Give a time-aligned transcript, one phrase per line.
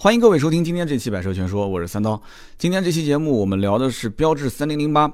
[0.00, 2.22] 欢迎各位收听今天这期《百车全说》，我是三刀。
[2.56, 5.12] 今天这期节目我们聊的是标致三零零八。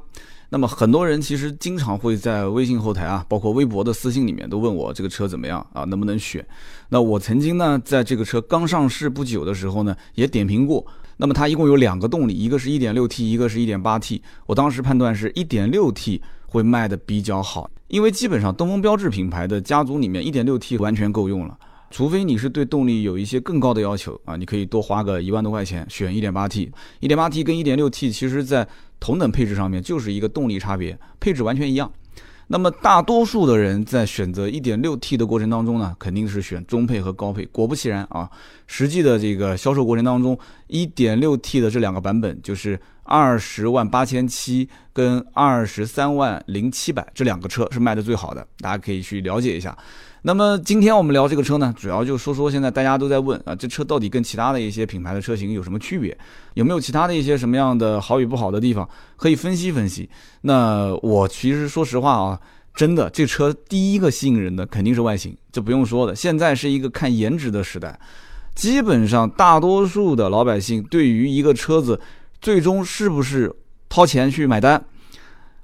[0.50, 6.47] 那么很多人其实经常会在微信后台啊，包括微博的私信里面都问我这个车怎么样啊，能不能选？
[6.91, 10.87] 那我曾经呢，在这个车刚上市不久的时候呢，也点评过。
[11.16, 14.21] 那么它一共有两个动力，一个是一点六 T，一个是一点八 T。
[14.45, 21.57] 我当时判断是一点六 T 会卖的比较好，因为基本上东风标致品牌的家族里面，一点六 T 完全够用了。
[21.95, 26.68] 除非你是对动力有一些更高的要求啊，你可以多花个一万多块钱选 1.8T。
[27.00, 28.66] 1.8T 跟 1.6T 其实在
[28.98, 31.88] 同等配置上面就是一个动力差别，配置完全一样。
[32.48, 37.47] 那么大多数的人在选择 1.6T 的过程当中呢，肯定是选中配和高配。
[37.47, 38.28] 果不其然啊，
[38.66, 40.36] 实际的这个销售过程当中
[40.70, 49.77] ，1.6T 的这两个版本就是二十万八千七跟二十三万零七百这两个车是卖的最好的，大家可以去了解一下。
[50.27, 56.17] 那么今天我们聊这个车呢，主要就说说现在大家都在问啊，这车到底跟其他的一些品牌的车型有什么区别？
[56.55, 60.08] 有没有其他的一些什么样的好与不好的地方可以分析分析？
[60.41, 62.41] 那我其实说实话啊，
[62.75, 66.16] 真的这车第一个吸引人的肯定是外形，这不用说的。
[66.16, 68.00] 现在是一个看颜值的时代，
[68.55, 72.00] 基本上大多数的老百姓对于一个车子
[72.45, 73.50] 最终是不是
[73.89, 74.84] 掏钱去买单？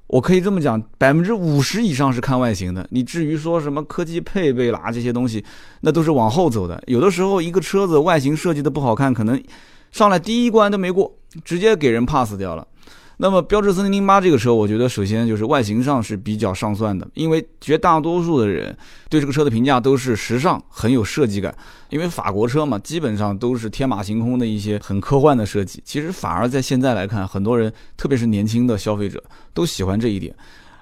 [0.06, 2.88] 我可以这么讲，百分之五十以上是看外形的。
[2.90, 5.44] 你至于说什么科技配备啦这些东西，
[5.82, 6.82] 那都是往后走的。
[6.86, 9.38] 有的时候一个车子外形设计的不好看，可能
[9.90, 11.14] 上来第一关都没过，
[11.44, 12.66] 直接给人 pass 掉了。
[13.22, 18.74] 那么标致三零零八这个车，我觉得首先就是外形上是比较上算的，因为绝大多数的人
[19.10, 21.54] 对这个车的评价都是时尚，很有设计感。
[21.90, 25.82] 因为法国车嘛，基本上都是天马行空的一些很科幻的设计。
[25.84, 30.34] 其实反而在现在来看，很多人特别是年轻的消费者都喜欢这一点。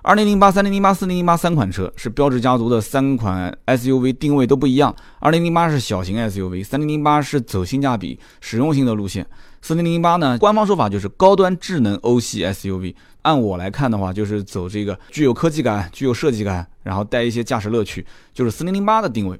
[0.02, 4.94] 二零零八、三零零八、四零零八三款车是标致家族的三款 SUV，定位都不一样。
[5.18, 9.26] 二零零八是小型 SUV，三零零八是走性价比、实用性的路线。
[9.60, 12.94] 四零零八呢，官方说法就是高端智能欧系 SUV。
[13.22, 19.38] 按我来看的话，就是走这个具有科技感、具有设计感，然后带一些驾驶乐趣，就是四零零八的定位。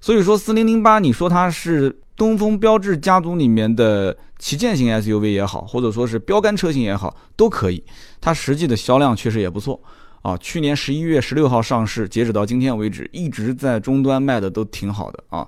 [0.00, 7.82] 所以说，四零零八，你说它是东风标致家族里面的旗舰型 SUV 也好，或者说是标杆车型也好，都可以。
[8.20, 9.80] 它实际的销量确实也不错。
[10.24, 15.46] 啊，去年十一月十六号上市，截止到今天为止，一直在终端卖的都挺好的啊。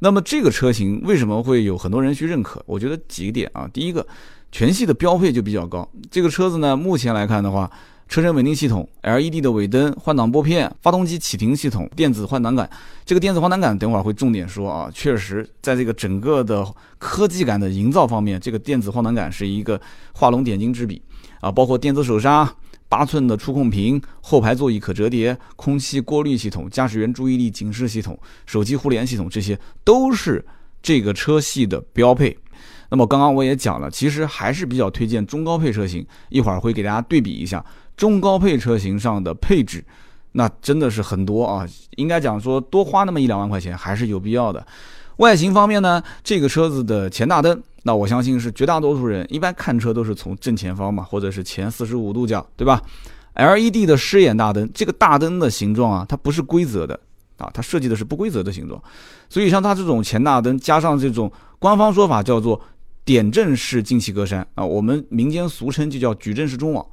[0.00, 2.60] 那么这个车型为什么会有很多人去认可？
[2.66, 3.70] 我觉得几个点啊。
[3.72, 4.04] 第一个，
[4.50, 5.88] 全系的标配就比较高。
[6.10, 7.70] 这个车子呢，目前来看的话，
[8.08, 12.68] 车身稳定系统、LED 的尾灯、换挡拨片、发动机启停系统、电子换挡杆。
[13.04, 14.90] 这个电子换挡杆等会儿会重点说啊。
[14.92, 16.66] 确实，在这个整个的
[16.98, 19.80] 科技感的营造方面，这个电子换挡杆是一个
[20.12, 21.00] 画龙点睛之笔
[21.40, 21.48] 啊。
[21.48, 22.52] 包括电子手刹。
[22.88, 30.44] 八寸的触控屏，后排座椅可折叠，空气过滤系统，驾驶员注意力警示系统，手机互联系统，这些都是
[30.82, 32.36] 这个车系的标配。
[32.88, 37.64] 那么刚刚我也讲了，其实还是比较推荐中高配车型，一会儿会给大家对比一下
[37.96, 39.84] 中高配车型上的配置，
[40.32, 41.66] 那真的是很多啊，
[41.96, 44.64] 应该讲说多花那么一两万块钱还是有必要的。
[45.16, 47.62] 外形方面呢，这个车子的前大灯。
[47.86, 52.82] 那我相信是绝大多数人一般看车都是从正前方嘛，或者是前四十五度角，对吧
[53.34, 56.98] ？LED 的狮眼大灯，这个大灯的形状啊，它不是规则的
[57.38, 58.82] 啊，它设计的是不规则的形状，
[59.28, 61.30] 所以像它这种前大灯加上这种
[61.60, 62.60] 官方说法叫做
[63.06, 66.84] 点阵式进气格栅啊，我们民间俗称就叫矩阵式中网。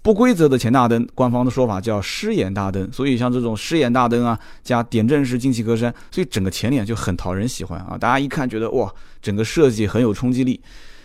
[0.00, 7.98] 不规则的前大灯，官方的说法叫狮眼大灯，所以像这种狮眼大灯啊，加点阵式进气格栅，所以整个前脸就很讨人喜欢啊！
[7.98, 8.90] 大家一看觉得哇，
[9.20, 10.58] 整个设计很有冲击力。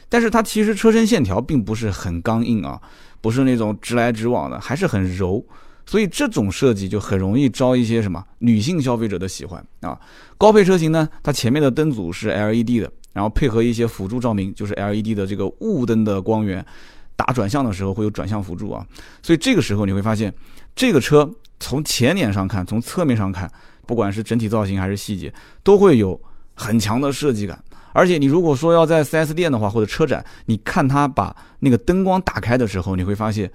[0.08, 2.80] 但是它其实车身线条并不是很刚硬啊，
[3.20, 5.44] 不是那种直来直往的，还是很柔，
[5.86, 10.00] 所以这种设计就很容易招一些什么女性消费者的喜欢啊。
[10.38, 16.66] 高配车型呢，它前面的灯组是 LED 的，然后配合一些辅助照明，就是 LED 的这个雾灯的光源。
[17.16, 18.84] 打转向的时候会有转向辅助啊，
[19.22, 20.34] 所以这个时候你会发现，
[20.76, 23.50] 这个车从前脸上看，从侧面上看，
[23.86, 25.32] 不管是整体造型还是细节，
[25.62, 26.20] 都会有
[26.56, 27.64] 很强的设计感。
[27.94, 33.50] 而且你如果说要在 4S 店的话，或者车展，你看它把那个灯光打开的时候，你会发现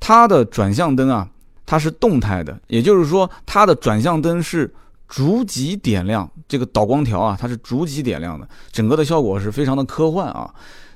[0.00, 1.30] 它的转向灯啊，
[1.64, 4.74] 它是动态的，也就是说它的转向灯是
[5.08, 10.52] 逐级点亮，这个导光条啊，它是逐级点亮的，整个的效果是非常的科幻啊。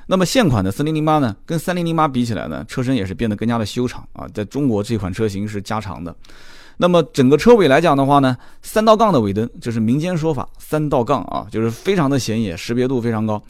[0.06, 4.26] 那么现款的四零零八呢，跟三零零八比起来呢，车身也是变得更加的修长啊。
[4.32, 6.14] 在中国这款车型是加长的。
[6.78, 13.42] 那么整个车尾来讲的话呢，三道杠的尾灯，就是民间说法，三道杠啊，就是非常的显眼，识别度非常高。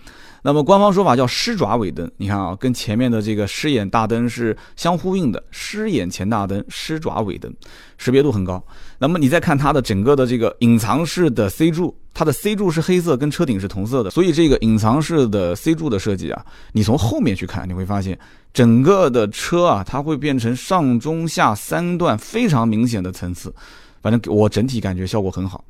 [0.42, 7.52] 那么官方说法叫狮爪尾灯，你看啊，跟前面的这个狮眼大灯是相呼应的，狮眼前大灯，狮爪尾灯，
[7.96, 8.64] 识别度很高。
[8.98, 18.16] 那么你再看它的整个的这个隐藏式的 C 柱，它的 C 柱是黑色，跟车顶是同色的，所以这个隐藏式的 C 柱的设计啊，你从后面去看，你会发现
[18.52, 23.52] 整个的车啊，它会变成上中下三段非常明显的层次。
[24.00, 25.64] 反正我整体感觉效果很好。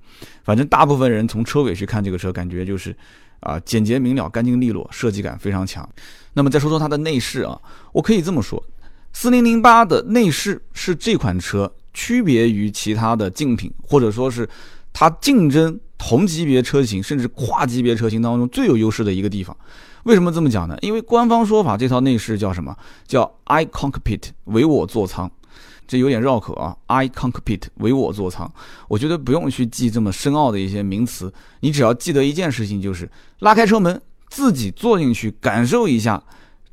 [0.45, 2.95] 反正大部分人从车尾去看这个车，感觉就是。
[3.41, 5.89] 啊，简洁明了，干净利落，设计感非常强。
[6.35, 7.61] 那么再说说它的内饰啊，
[7.93, 8.63] 我可以这么说，
[9.13, 14.49] 四零零八的内饰是这款车区别于其他的竞品，或者说是
[14.93, 19.57] 它竞争同级别车型甚至跨级别车型当中最有优势的一个地方。
[20.05, 20.77] 为什么这么讲呢？
[20.81, 22.77] 因为官方说法这套内饰叫什么？
[23.07, 25.31] 叫 i cockpit 为我座舱。
[25.89, 28.49] 这有点绕口啊 I cockpit 为我座舱，
[28.87, 33.99] 我觉得不用去记这么深奥的一些名词，你只要记得一件事情，就是拉开车门，
[34.29, 36.23] 自己坐进去感受一下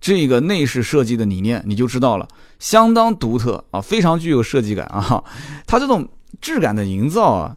[0.02, 2.28] 这个内饰设计的理念，你就知道了，
[2.60, 5.24] 相当独特啊，非常具有设计感啊，
[5.66, 6.08] 它这种
[6.42, 7.56] 质感的营造啊，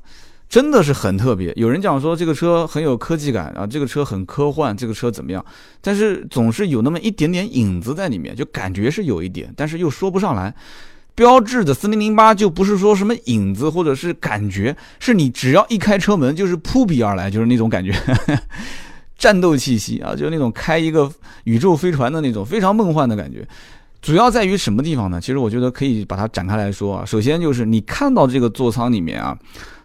[0.49, 1.53] 真的是很特别。
[1.57, 5.45] 有人讲说这个车很有科技感啊，这个车很科幻，这个车怎么样？
[5.81, 10.55] 但是总是有那么一点点影子在里面，就感觉是有一点，但是又说不上来。
[11.19, 17.93] 标志的四零零八就不是说什么影子或者是感觉，是你只要一开车门就是扑鼻而来，就是那种感觉，
[19.19, 21.11] 战斗气息啊，就是那种开一个
[21.43, 23.45] 宇宙飞船的那种非常梦幻的感觉。
[24.01, 25.21] 主要在于什么地方呢？
[25.21, 27.05] 其实我觉得可以把它展开来说啊。
[27.05, 29.37] 首先就是你看到这个座舱里面啊，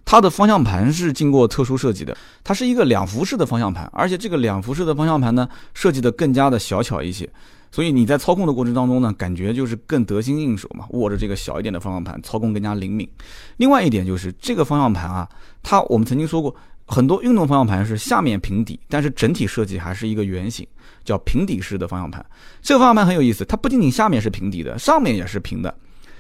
[0.06, 7.28] 它的方向盘是经过特殊设计的，它是一个两幅式的方向盘，而且这个两幅式的方向盘呢，设计的更加的小巧一些。
[7.74, 13.10] 所以你在操控的过程当中呢，感觉就是更得心应手嘛，握着这个小一点的方向盘，操控更加灵敏。
[13.58, 15.28] 另外一点就是这个方向盘啊，
[15.64, 16.56] 它我们曾经说过，
[16.86, 20.68] 很多运动方向盘是下面平底，但是整体设计还是一个圆形，
[21.04, 22.24] 叫平底式的方向盘。
[22.62, 25.76] 这个方向盘很有意思，它不仅仅下面是平底的，上面也是平的，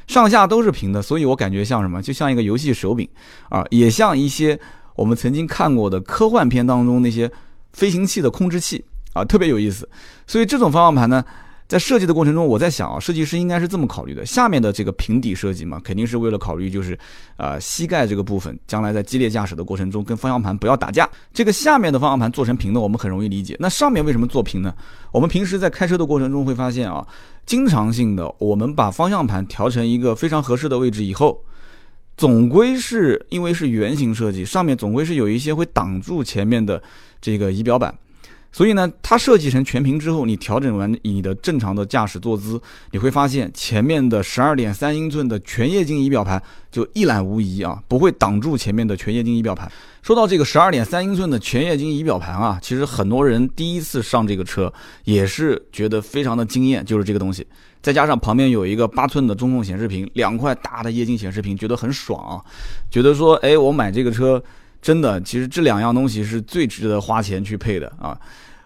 [0.07, 3.07] 上下都是平的，所以我感觉像什么，就像一个游戏手柄
[3.49, 4.59] 啊，也像一些
[4.95, 7.31] 我们曾经看过的科幻片当中那些
[7.73, 8.83] 飞行器的控制器
[9.13, 9.87] 啊，特别有意思。
[10.27, 11.23] 所以这种方向盘呢。
[11.65, 16.95] 在设计的过程中，我在想啊，设计师应该是这么考虑的：下面的这个平底设计嘛，肯定是为了考虑就是，
[17.37, 21.09] 呃，膝盖这个部分将来在激烈驾驶的过程中跟方向盘不要打架。
[21.33, 23.55] 这个下面的方向盘做成平的，我们很容易理解。
[23.59, 24.75] 那上面为什么做平呢？
[25.11, 27.03] 我们平时在开车的过程中会发现啊，
[27.45, 31.41] 经常性的我们把方向盘调成一个非常合适的位置以后，
[32.17, 36.83] 总归是因为是圆形设计，上面总归是有一些会挡住前面的
[37.19, 37.95] 这个仪表板。
[38.53, 42.61] 所以呢，它设计成全屏之后，你调整完你的正常的驾驶坐姿，
[42.91, 46.41] 你会发现前面的十二点三英寸的全液晶仪表盘
[46.71, 49.69] 就一览无遗啊，不会挡住前面的全液晶仪表盘。
[50.03, 54.71] 说到这个十二点三英寸的全液晶仪表盘啊，其实很多人第一次上这个车
[55.03, 57.43] 也是觉得非常的惊艳，就是这个东西，
[57.81, 62.41] 再加上旁边有一个八寸的中控显示屏，两块大的液晶显示屏，觉得很爽，啊
[62.91, 64.43] 觉得说，哎，我买这个车。
[64.83, 68.19] 真的，其实这两样东西是最值得花钱去配的啊！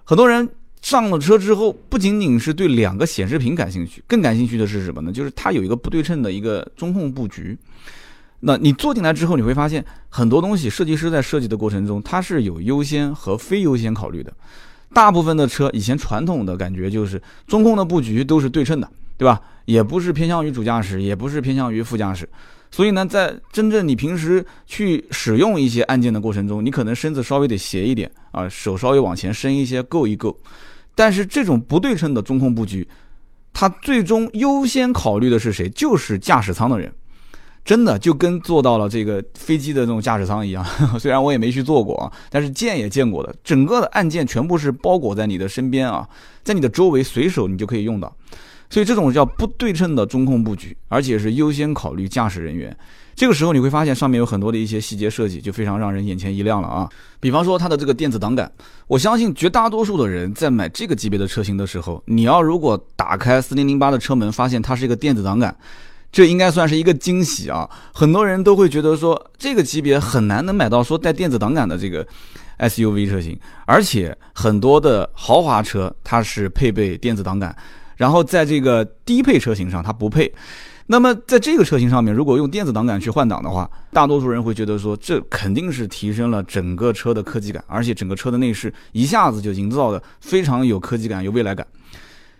[0.03, 0.49] 很多人
[0.81, 5.11] 上了车之后，不仅仅是对两个显示屏感兴趣，更感兴趣的是什么呢？
[5.11, 7.55] 就是它有一个不对称的一个中控布局。
[8.39, 14.33] 那你坐进来之后，你会发现很多东西，设计师在设计的过程中，它是有优先和非优先考虑的。
[14.93, 19.39] 大部分的车以前传统的感觉就是中控的布局都是对称的，对吧？
[19.65, 22.27] 也不是偏向于主驾驶，也不是偏向于副驾驶。
[22.69, 30.37] 所以呢，在真正你平时去使用一些按键的过程中，你可能身子稍微得斜一点啊，手稍微往前伸一些，够一够。
[30.93, 32.87] 但是这种不对称的中控布局，
[33.53, 35.69] 它最终优先考虑的是谁？
[35.69, 36.91] 就是驾驶舱的人。
[37.63, 40.65] 真的就跟坐到了这个飞机的这种驾驶舱一样。
[40.97, 43.35] 虽然我也没去坐过啊，但是见也见过的。
[43.43, 46.07] 整个的按键全部是包裹在你的身边啊，
[46.45, 48.15] 在你的周围随手你就可以用到。
[48.69, 52.75] 所以这种叫不对称的中控布局，而且是优先考虑驾驶人员。
[53.15, 56.87] 这个时候你会发现上面有很多的一些细节设计，就非常让人眼前一亮了啊！
[57.19, 58.51] 比方说它的这个电子挡杆，
[58.85, 65.55] 我相信绝大多数的人在买这个级别的车型的时候，你要如果打开四零零八的车门，发现它是一个电子挡杆，
[66.11, 67.67] 这应该算是一个惊喜啊！
[67.91, 72.05] 很多人都会觉得说，这个级别很难能买到说带电子挡杆的这个
[72.59, 77.55] SUV 车型，而且很多的豪华车它是配备电子挡杆。
[77.97, 80.33] 然后在这个低配车型上，它不配。
[80.89, 91.67] 那么在这个车型上面，如果用电子挡杆去换挡的话，大多数人会觉得说，这肯定是提升了整个车的科技感，而且整个车的内饰一下子就营造的非常有科技感、有未来感。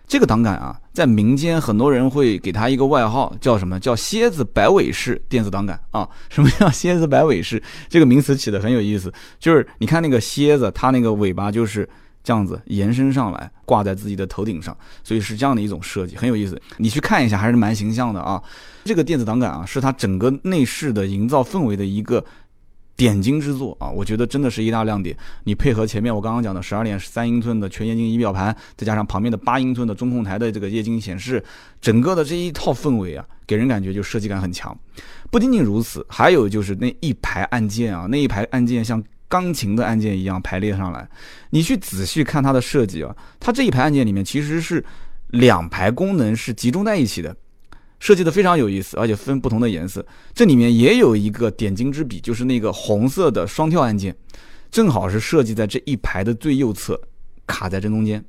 [0.06, 6.08] 这个挡杆啊，在民间很多人会给它一个外号，叫什么叫“蝎子摆尾式电子挡杆”啊？
[6.30, 7.62] 什么叫“蝎子摆尾式”？
[7.90, 11.86] 这个名词起的很有意思，就是你看那个蝎子，它那个尾巴就是。
[12.28, 16.60] 这样子延伸上来，挂在自己的头顶上，所以是这样的一种设计，很有意思。
[16.76, 18.42] 你去看一下，还是蛮形象的啊。
[18.84, 22.22] 这个电子档杆啊，是它整个内饰的营造氛围的一个。
[22.98, 25.16] 点睛之作啊，我觉得真的是一大亮点。
[25.44, 31.40] 你配合前面我刚刚讲的十二点三英寸的全液晶仪表盘，再加上旁边的八英寸的中控台的这个液晶显示，
[31.80, 34.76] 整个的这一套氛围啊，给人感觉就设计感很强。
[35.30, 41.08] 不仅仅如此，还有就是那一排按键啊，那一排按键像钢琴的按键一样排列上来。
[41.50, 44.84] 你去仔细看它的设计啊，它这一排按键里面其实是
[45.28, 47.36] 两排功能是集中在一起的。
[48.00, 50.06] 设计的非常有意思，而且分不同的颜色。
[50.32, 54.16] 这里面也有一个点睛之笔，就是那个红色的双跳按键，
[54.70, 57.00] 正好是设计在这一排的最右侧，
[57.44, 58.24] 卡在正中间，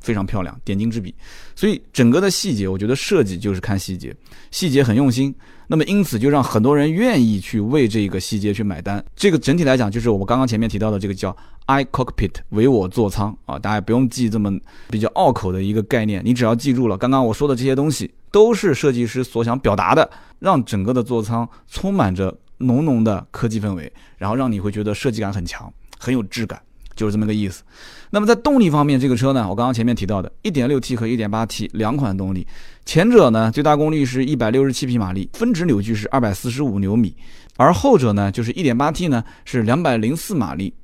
[0.00, 1.14] 非常漂亮，点睛之笔。
[1.54, 4.14] 所以整个的细节，我觉得设计就是看细节，
[4.50, 5.34] 细节很用心。
[5.66, 9.04] 那么因此就让很多人愿意去为这个细节去买单。
[9.14, 14.52] 这个整体来讲，就是我们刚刚前面提到的这个叫 iCockpit 为我座舱啊，大家不用记这么
[14.90, 18.10] 比较拗口的一个概念，你只要记住了刚刚我说的这些东西。
[18.32, 26.62] 都是设计师所想表达的，让整个的座舱充满着浓浓的科技氛围，然后让你会觉得设计感很强，很有质感，
[27.00, 27.62] 就是这么个意思。
[28.10, 32.46] 那么在动力方面，这个车呢，我刚刚前面提到的 1.6T 和 1.8T 两款动力，
[32.84, 37.16] 前者呢最大功率是一百六十七匹马力，峰值扭矩是二百四十五牛米，
[37.56, 40.74] 而后者呢就是 1.8T 呢是两百零四马力，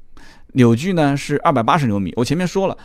[0.54, 2.14] 扭矩呢是二百八十牛米。
[2.16, 2.78] 我前面说了。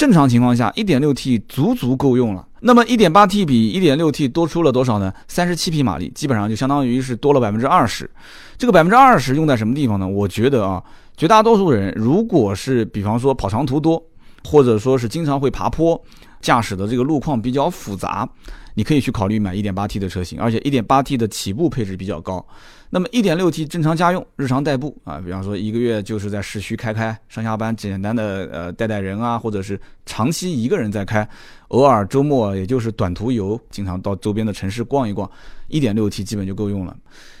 [0.00, 2.48] 正常情况下，1.6T 足足够用了。
[2.60, 5.12] 那么 1.8T 比 1.6T 多出了多少呢？
[5.28, 8.10] 三十七匹马力，基本上就相当于是多了百分之二十。
[8.56, 10.08] 这个百分之二十用在什么地方呢？
[10.08, 10.82] 我觉得啊，
[11.18, 14.02] 绝大多数人如果是比方说跑长途多，
[14.42, 16.02] 或者说是经常会爬坡，
[16.40, 18.26] 驾驶的这个路况比较复杂，
[18.74, 22.44] 你可以去考虑买 1.8T 的车型，而且 1.8T 的起步配置比较高。
[22.92, 31.28] 那么 1.6T 正常家用、日常代步啊，比方说一个月就是在市区开开，上下班简单的呃带带人啊，或者是长期一个人在开，
[31.68, 35.30] 偶尔周末也就是短途游，经常到周边的城市逛一逛
[35.68, 36.96] ，1.6T 基本就够用了。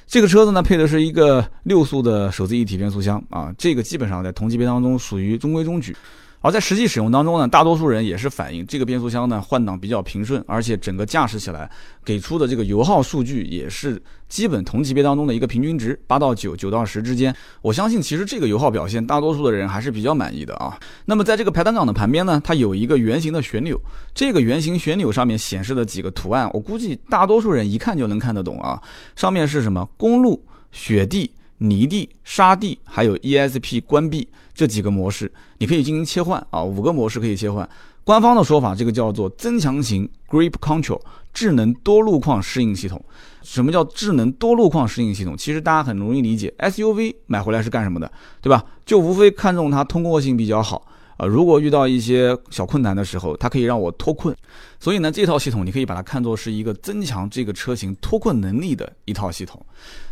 [0.06, 5.96] 这个车子呢配的是一个六速的手自一体变速箱啊，这个基本上在同级别当中属于中规中矩。
[6.40, 11.70] 而在实际使用当中呢，大多数人也是反映这个变速箱呢换挡比较平顺，而且整个驾驶起来
[12.04, 17.34] 给出的这个油耗数据也是基本同级别当中的一个平均值，八到九，九到十之间。
[17.60, 20.78] 我相信其实这个油耗表现，大多数的人还是比较满意的啊。
[21.04, 23.78] 那么在这个排挡杆的旁边呢，它有一个圆形的旋钮，
[24.14, 28.80] 这个圆形旋钮上面显示的几个图案，我估计大多数人一看就能看得懂啊。
[29.14, 29.86] 上面是什么？
[29.98, 30.42] 公路、
[30.72, 31.30] 雪地。
[31.60, 37.68] 泥地、沙地，还有 ESP 关闭这几个模式，你可以进行切换啊，五个模式可以切换。
[38.02, 41.00] 官方的说法，这个叫做增强型 Grip Control
[41.34, 43.02] 智能多路况适应系统。
[43.42, 45.36] 什么叫智能多路况适应系统？
[45.36, 48.64] 其实大家很容易理解，SUV 买回来是干什么的，对吧？
[48.86, 50.86] 就无非看中它通过性比较好。
[51.20, 54.34] 啊，如果遇到一些小困难的时候，它可以让我脱困，
[54.78, 59.60] 所以呢，这套系统你可以把它看作是一个增强这个车型脱困能力的一套系统。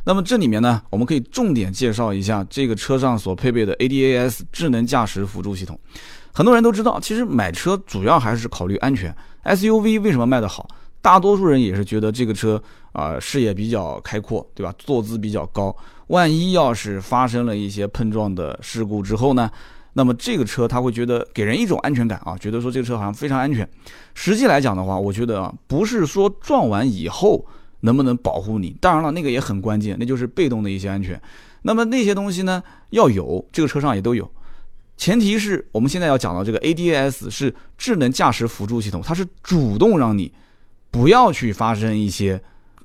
[0.04, 5.80] 那么这里面呢，我们可以重点介绍一下这个车上所配备的 ADAS 智能驾驶辅助系统。
[6.30, 9.14] 很多人都知道，其实买车主要还是考虑安全。
[9.44, 10.68] SUV 为什么卖得好？
[11.00, 12.62] 大多数人也是觉得这个车
[12.92, 14.74] 啊视野比较开阔，对吧？
[14.76, 15.74] 坐姿比较高，
[16.08, 19.50] 万一要是发生了一些碰撞的事故之后呢？
[19.98, 23.68] 那么这个车他会觉得给人一种安全感啊，觉得说这个车好像非常安全。
[24.14, 27.44] 实际来讲的话，我觉得啊，不是说撞完以后
[27.80, 31.20] 能不能保护你，当然了，那个也很关键，那就是被动的一些安全。
[31.62, 34.30] 那么那些东西呢，要有这个车上也都有，
[34.96, 40.32] 前提是我们现在要讲到这个 ADAS 是智能驾驶辅助系统，它是主动让你
[40.92, 42.40] 不要去发生一些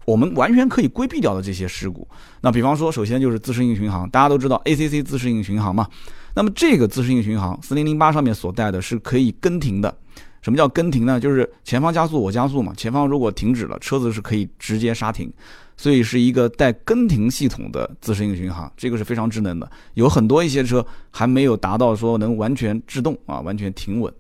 [0.06, 2.08] 我们完全可以规避掉的这些事故。
[2.42, 5.88] 那比方说，首先就是自适应巡航，大家都知道 ACC 自适应巡航嘛。
[6.36, 9.96] 那么这个自适应巡航四零零八上面所带的是可以跟停的。
[10.42, 11.18] 什么叫跟停呢？
[11.22, 15.32] 就是前方加速我加速嘛，前方如果停止了，车子是可以直接刹停，
[15.78, 19.72] 所以是一个带跟停系统的自适应巡航，这个是非常智能的。
[19.94, 24.14] 有很多一些车还没有达到说能完全制动啊，完全停稳。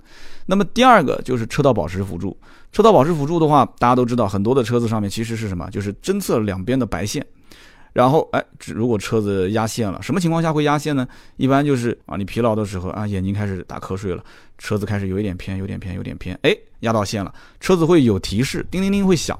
[0.46, 2.38] 那么第二个就是车道保持辅助，
[2.72, 5.70] 车道保持辅助的话，大家都知道很多的车子上面其实是什么？
[5.70, 7.26] 就是侦测两边的白线。
[7.94, 11.08] 然后，哎，如果车子压线了，什么情况下会压线呢？
[11.38, 14.24] 一般就是啊，你疲劳的时候啊，眼睛开始打瞌睡了，
[14.58, 19.40] 车子开始有一点偏，有点偏，有点偏，哎，压到线了，车子会有提示，叮铃铃会响。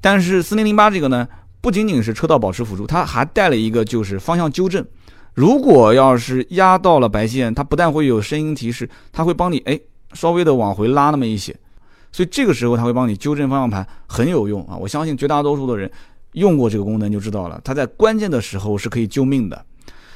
[0.00, 1.26] 但是四零零八这个呢，
[1.60, 4.86] 不仅仅是车道保持辅助，它还带了一个就是方向纠正。
[5.34, 9.80] 如果要是压到了白线，它不但会有声音提示，它会帮你哎
[10.14, 11.54] 稍微的往回拉那么一些，
[12.10, 14.76] 所以这个时候它会帮你纠正方向盘，很有用啊！
[14.76, 15.90] 我相信绝大多数的人。
[16.32, 19.66] 用过这个功能就知道了，它在关键的时候是可以救命的。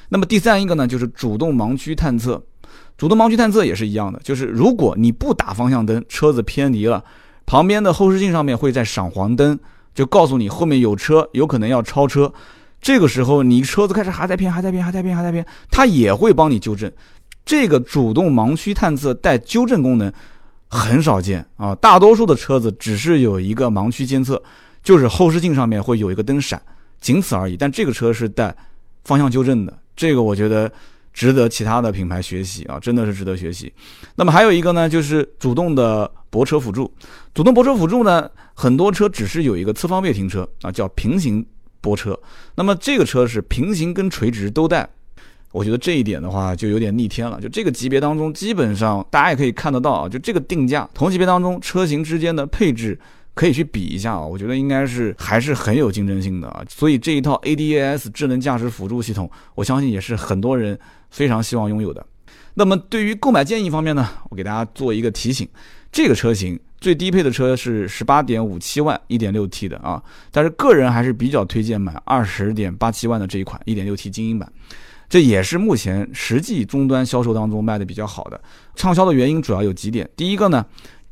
[0.08, 2.42] 那么第三一个呢，就是主动盲区探测。
[2.96, 7.04] 主动盲区探测也是一样的，就是如果你不打方向灯，车子偏离了，
[7.44, 9.58] 旁边的后视镜上面会在闪黄灯，
[9.94, 12.32] 就告诉你后面有车，有可能要超车。
[12.80, 16.90] 这个时候你车子开始还在偏，还在偏，还在偏，还在偏，它也会帮你纠正。
[17.46, 20.12] 这个主动盲区探测带纠正功能
[20.68, 24.42] 很少见啊，大多数的车子只是有一个盲区监测，
[24.82, 26.60] 就是后视镜上面会有一个灯闪，
[27.00, 27.56] 仅此而已。
[27.56, 28.54] 但这个车是带
[29.04, 30.70] 方向纠正的，这个我觉得
[31.14, 33.72] 值得其他的品牌学习啊，真的是值得学习。
[34.16, 36.92] 那么还有一个呢，就是主动的泊车辅助。
[37.32, 41.46] 主动泊车辅助呢，很多车只是有一个侧方位停车啊，叫平行。
[41.78, 42.18] 泊车，
[42.56, 44.88] 那么这个车是平行跟垂直都带，
[45.52, 47.40] 我觉得这一点的话就有点逆天了。
[47.40, 52.98] 就这个级别当中，基本上大家也可以看得到啊，就这个定价，同级别当中车型之间的配置
[53.34, 56.62] 可以去比一下啊，我觉得应该是还是很有竞争性的啊。
[56.68, 60.78] 所以这一套 ADAS 智能驾驶辅助系统，我相信也是很多人
[61.10, 62.04] 非常希望拥有的。
[62.54, 65.48] 那么对于购买建议方面呢，我给大家做一个提醒，
[65.90, 66.58] 这个车型。
[66.78, 70.00] 最低配的车是十八点五七万，一点六 T 的啊，
[70.30, 74.52] 但是个人还是比较推荐买二十点八七万的这一款一点六 T 精英版，
[75.08, 78.40] 这也是目前实际终端销售当中卖的比较好的。
[78.74, 80.64] 畅销的原因主要有几点，第一个呢，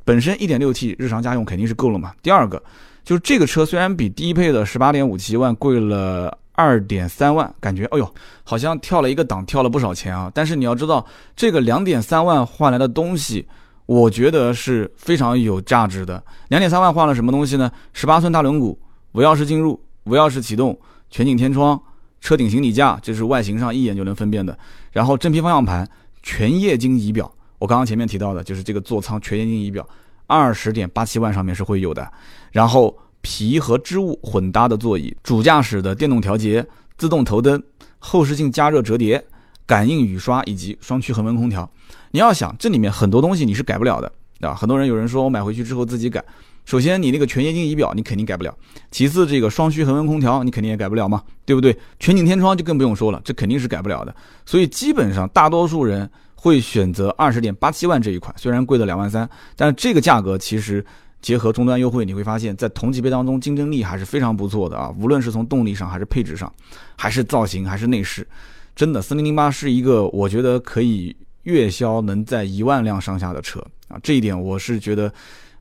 [0.04, 2.12] 本身一点六 T 日常家用肯定是够了嘛。
[2.22, 2.62] 第二个
[3.04, 10.30] 就是这个车虽然比低配的十八点五七万贵了二点三万，感觉哎呦好像跳了一个档，跳了不少钱啊。
[10.34, 13.46] 但是你要知道，这个两点三万换来的东西。
[13.86, 16.24] 我觉得是非常有价值的。
[16.48, 17.70] 两点三万换了什么东西呢？
[17.92, 18.74] 十八寸大轮毂，
[19.12, 20.74] 无钥匙进入，无钥匙启动，
[21.10, 21.78] 全景天窗，
[22.24, 24.58] 车顶行李架，这是外形上一眼就能分辨的。
[24.92, 25.86] 然后真皮方向盘，
[26.22, 27.30] 全液晶仪表。
[27.58, 29.86] 我刚刚前面提到的就是这个座舱全液晶仪表，
[30.26, 32.10] 二十点八七万上面是会有的。
[32.50, 36.66] 然后皮和织物混搭的座椅，主驾驶的电动调节，
[36.96, 37.62] 自动头灯，
[37.98, 39.22] 后视镜加热折叠，
[39.66, 41.70] 感应雨刷以及双区恒温空调。
[42.12, 44.54] 你要想这里面很多东西你是改不了的，啊？
[44.54, 46.24] 很多人有人说我买回去之后自己改，
[46.64, 48.56] 首先你那个全液晶仪表你肯定改不了，
[48.90, 51.76] 其次这个双区恒温空调你肯定也改不了嘛，对不对？
[52.00, 54.14] 全景天窗就更不用说了，这肯定是改不了的。
[54.46, 60.84] 所以基本上大多数人会选择二十点八七万这一款，虽然贵了两万三，但是这个价格其实
[61.20, 64.94] 结合终端优惠，你会发现在同级别当中竞争力还是非常不错的啊。
[64.98, 66.52] 无论是从动力上，还是配置上，
[66.96, 68.26] 还是造型，还是内饰，
[68.74, 71.14] 真的四零零八是一个我觉得可以。
[71.44, 75.12] 月销能在一万辆上下的车啊，这一点我是觉得，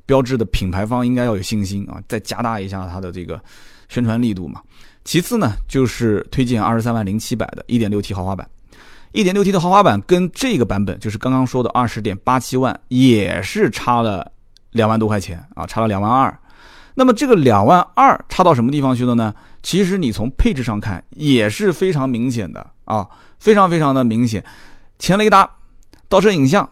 [0.06, 3.42] 标志的品牌方应该要有信心啊，再加大一下它的这个
[3.90, 4.62] 宣传力度嘛。
[5.04, 8.50] 其次呢，就是推荐二十三万零七百的一点六 T 豪华版，
[9.12, 14.32] 一点六 T 的豪华版跟这个版本，就是刚刚说的二十点八七万，也是差了
[14.72, 16.38] 两万多块钱啊，差了两万二。
[16.96, 19.34] 那么这个两万二差到什么地方去了呢？
[19.62, 23.08] 其实你从配置上看也是非常明显的啊，
[23.40, 24.44] 非常非常的明显，
[25.00, 25.50] 前雷达。
[26.10, 26.70] 倒车影像、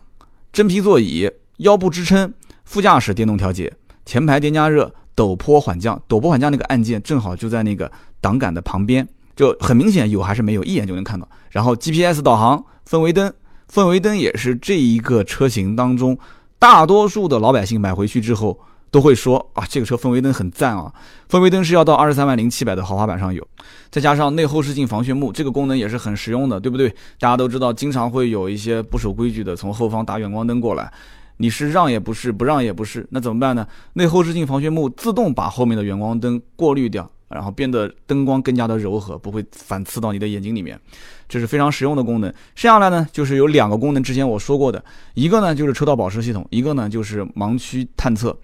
[0.54, 2.32] 真皮座椅、腰部支撑、
[2.72, 3.70] 副驾驶电动调节、
[4.06, 9.06] 前排电加热、陡坡缓降，陡坡缓降那个按键正好就在那个挡杆的旁边，
[9.36, 11.28] 就很明显有还是没有，一眼就能看到。
[11.50, 13.34] 然后 GPS 导航、氛围灯，
[13.70, 16.18] 氛围灯也是这一个车型当中
[16.58, 18.58] 大多数的老百姓买回去之后。
[18.90, 20.94] 都会说啊，这个车氛围灯很赞啊，
[21.30, 23.48] 氛围灯是要到二十三万零七百的豪华版上有，
[23.90, 26.90] 再加上内后视镜防眩目，这个功能也是很实用的，对不对？
[27.18, 30.92] 大家都知道，经常会有一些不守规矩的从后方打远光灯过来，
[31.42, 33.68] 你是让也不是，不让也不是，那怎么办呢？
[33.94, 40.80] 内后视镜防眩目自动把后面的远光灯过滤掉，然后变得灯光更加的柔和，不会反刺到你的眼睛里面，
[41.28, 42.32] 这是非常实用的功能。
[42.54, 44.84] 剩下来呢，就是有两个功能，之前我说过的，
[45.16, 48.38] 一个呢就是车道保持系统，一个呢就是盲区探测。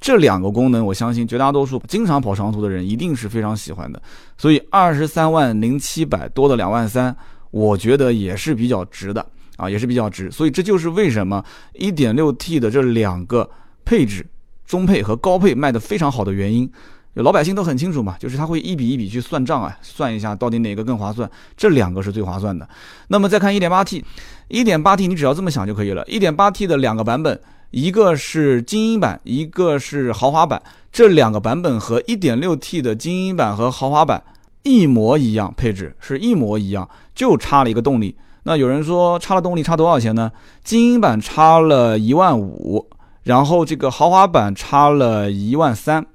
[0.00, 4.00] 这两个功能，我相信绝大多数经常跑长途的人一定是非常喜欢的。
[4.36, 7.14] 所以二十三万零七百多的两万三，
[7.50, 9.26] 我觉得也是比较值的
[9.58, 10.30] 啊，也是比较值。
[10.30, 11.44] 所以这就是为什么
[11.74, 13.50] 一点六 T 的这两个
[13.84, 14.26] 配置，
[14.64, 16.72] 中配和高配卖的非常好的原因。
[17.14, 22.66] 老百姓都很清楚嘛，就是他会一笔一笔去算账啊，算一下到底哪个更划算，这两个是最划算的。
[23.08, 24.02] 那么再看一点八 T，
[24.46, 27.38] 一点八 T 你只要这么想就可以了，一点八 T 的两个版本。
[27.70, 34.22] 一个是精英版，一个是豪华版，这两个版本和 1.6T 的精英版和豪华版
[34.62, 38.16] 一模一样，配置是一模一样，就差了一个动力。
[38.48, 40.32] 那有人说差了动力差多少钱呢？
[40.64, 42.88] 精英版差了一万五，
[43.24, 46.06] 然后这个豪华版差了一万三，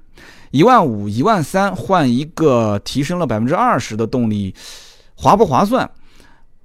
[0.50, 4.52] 一万五一万三换一个提升了百分之二十的动力，
[5.14, 5.88] 划不划算？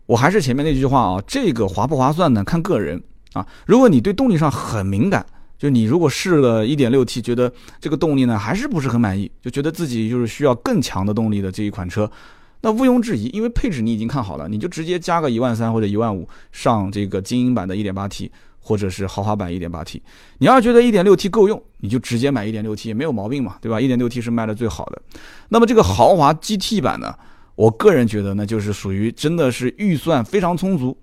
[0.07, 2.43] 我还是前面那句话啊，这个划不划算呢？
[2.43, 2.99] 看个人。
[3.33, 5.23] 啊，如果你对动力上很敏感，
[5.55, 12.09] 就你如果试了一点六 T，觉得这个动力呢还是不是很满意，就觉得自己就是需要更强的动力的这一款车，
[12.61, 20.01] 那毋庸置疑，因为配置你已经看好了，你就直接加个一万三或者一万五上这个精英版的 1.8T，或者是豪华版 1.8T。
[20.39, 25.01] 你要觉得 1.6T 够用，你就直接买 1.6T 也没有毛病嘛，对吧？1.6T 是卖的最好的。
[25.47, 27.15] 那么这个豪华 GT 版呢，
[27.55, 30.97] 我个人觉得呢，就是属于真的是预算非常充足，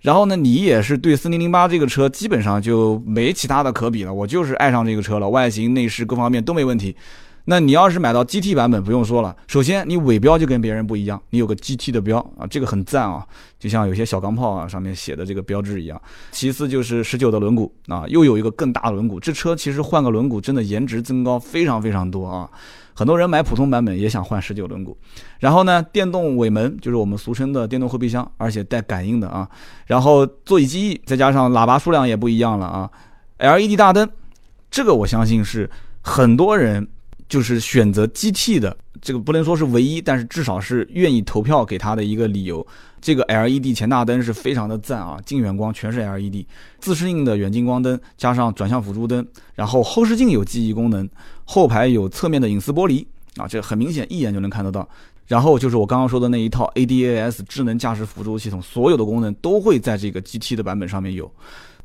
[0.00, 6.96] 然后呢，你也是对4008这个车基本上就没其他的可比了，我就是爱上这个车了，外形、内饰各方面都没问题。
[7.48, 13.24] 那你要是买到 GT 版本，不用说了，首先你尾标就跟别人不一样，你有个 GT 的标啊，这个很赞啊，
[13.56, 16.00] 就像有些小钢炮啊上面写的这个标志一样。
[16.32, 22.50] 其次就是十九的轮毂啊，又有一个更大轮毂，这车其实换个轮毂真的颜值增高非常非常多啊。
[22.94, 24.92] 很多人买普通版本也想换十九轮毂。
[25.38, 29.48] 然后呢，电动尾门就是我们俗称的电动后备箱，而且带感应的啊。
[29.86, 32.90] 然后座椅记忆，再加上喇叭数量也不一样了啊。
[33.38, 34.10] LED 大灯，
[34.68, 35.70] 这个我相信是
[36.02, 36.88] 很多人。
[37.28, 42.66] 就是选择 GT 的这个不能说是唯一，但是至少是愿意投票给他的一个理由。
[43.00, 46.44] 这个 LED 前大灯是非常的赞啊，近远光全是 LED，
[46.78, 51.08] 自适应的远近光灯加上转向辅助灯，然后后视镜有记忆功能，
[51.44, 53.04] 后排有侧面的隐私玻璃
[53.36, 54.88] 啊，这很明显一眼就能看得到。
[55.26, 61.30] 然后就是我刚刚说的那一套 ADAS 智能驾驶辅助系统，所有的功能都会在这个 GT 的版本上面有。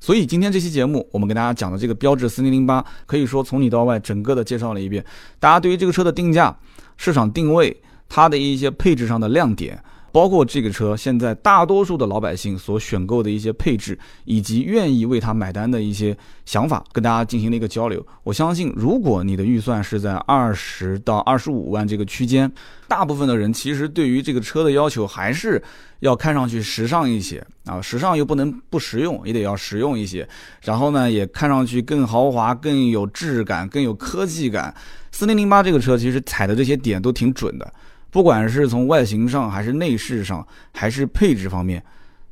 [0.02, 5.06] 所以今天这期节目，我们给大家讲的这个标致四零零八，可以说从里到外整个的介绍了一遍。
[5.40, 6.58] 大家对于这个车的定价、
[6.98, 9.82] 市场定位、它的一些配置上的亮点。
[10.12, 18.06] 包括这个车，现在大多数的老百姓所选购的一些配置，以及愿意为它买单的一些想法，跟大家进行了一个交流。
[18.24, 22.52] 我相信，如果你的预算是在二十到二十五万这个区间，
[22.88, 25.62] 大部分的人其实对于这个车的要求还是
[26.02, 30.28] 要看上去时尚一些啊，时尚又不能不实用，也得要实用一些。
[30.64, 34.74] 然后呢，也看上去更豪华、更有质感、更有科技感。
[35.14, 37.74] 四零零八这个车其实踩的这些点都挺准的。
[38.12, 41.84] 不管是从外形上，还是内饰上，还是配置方面，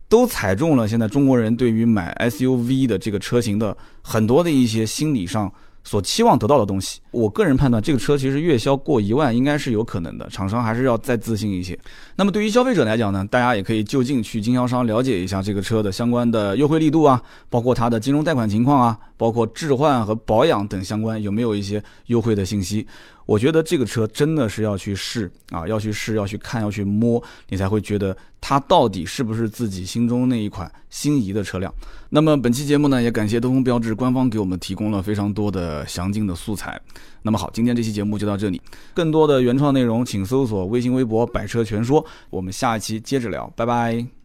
[0.08, 5.52] 都踩中了现在中国人对于买 SUV 的这个车型的很多的一些心理上。
[5.82, 11.80] 所期望得到的东西，我个人判断，这个车其实月销过一万应该是有可能的，厂商还是要再自信一些。
[12.18, 22.86] 那么对于消费者来讲呢，大家也可以就近去经销商了解一下这个车的相关的优惠力度啊，包括它的金融贷款情况啊，包括置换和保养等相关有没有一些优惠的信息。
[23.30, 31.72] 我觉得这个车真的是要去试啊，要去试，要去看，要去摸，你才会觉得它到底是不是自己心中那一款心仪的车辆。
[32.10, 36.82] 那么本期节目呢，也感谢东风标致官方给我们提供了非常多的详尽的素材。
[37.22, 38.60] 那么好，今天这期节目就到这里，
[38.96, 44.19] 更多的原创内容请搜索微信微博“百车全说”，我们下一期接着聊，拜拜。